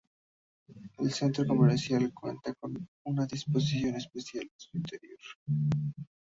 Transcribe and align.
El 0.97 1.13
centro 1.13 1.45
comercial 1.45 2.11
cuenta 2.11 2.55
con 2.55 2.89
una 3.05 3.27
disposición 3.27 3.97
especial 3.97 4.45
en 4.45 4.57
su 4.57 4.77
interior. 4.77 5.19